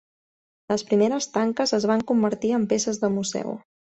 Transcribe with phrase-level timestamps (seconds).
[0.71, 3.55] Les primeres tanques es van convertir en peces de museu.